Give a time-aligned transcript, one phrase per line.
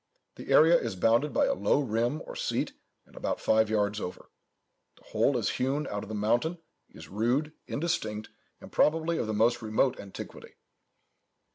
[0.33, 2.73] The area is bounded by a low rim, or seat,
[3.05, 4.31] and about five yards over.
[4.97, 6.57] The whole is hewn out of the mountain,
[6.89, 10.55] is rude, indistinct, and probably of the most remote antiquity."